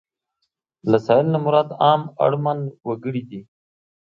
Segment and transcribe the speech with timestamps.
[0.89, 3.41] له سايل نه مراد عام اړمن وګړي دي.